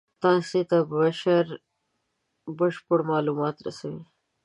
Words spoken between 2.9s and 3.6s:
مالومات